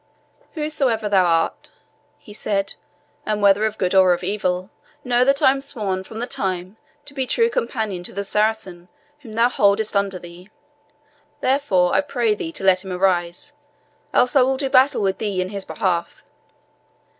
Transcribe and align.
"Whosoe'er 0.55 1.09
thou 1.09 1.25
art," 1.25 1.69
he 2.17 2.33
said, 2.33 2.73
"and 3.23 3.39
whether 3.39 3.65
of 3.67 3.77
good 3.77 3.93
or 3.93 4.13
of 4.13 4.23
evil, 4.23 4.71
know 5.03 5.23
that 5.23 5.43
I 5.43 5.51
am 5.51 5.61
sworn 5.61 6.03
for 6.03 6.15
the 6.15 6.25
time 6.25 6.77
to 7.05 7.13
be 7.13 7.27
true 7.27 7.51
companion 7.51 8.01
to 8.05 8.11
the 8.11 8.23
Saracen 8.23 8.89
whom 9.19 9.33
thou 9.33 9.47
holdest 9.47 9.95
under 9.95 10.17
thee; 10.17 10.49
therefore, 11.41 11.93
I 11.93 12.01
pray 12.01 12.33
thee 12.33 12.51
to 12.51 12.63
let 12.63 12.83
him 12.83 12.91
arise, 12.91 13.53
else 14.11 14.35
I 14.35 14.41
will 14.41 14.57
do 14.57 14.71
battle 14.71 15.03
with 15.03 15.19
thee 15.19 15.39
in 15.39 15.49
his 15.49 15.65
behalf." 15.65 16.23